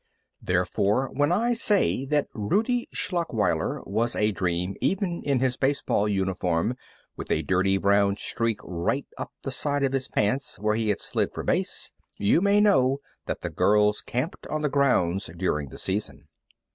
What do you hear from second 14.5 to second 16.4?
the grounds during the season.